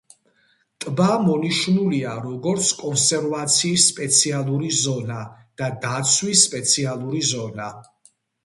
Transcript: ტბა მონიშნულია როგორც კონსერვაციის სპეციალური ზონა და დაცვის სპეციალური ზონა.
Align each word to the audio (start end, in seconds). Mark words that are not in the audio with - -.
ტბა 0.83 1.09
მონიშნულია 1.25 2.13
როგორც 2.23 2.71
კონსერვაციის 2.79 3.85
სპეციალური 3.93 4.73
ზონა 4.81 5.21
და 5.63 5.71
დაცვის 5.87 6.47
სპეციალური 6.51 7.25
ზონა. 7.35 7.71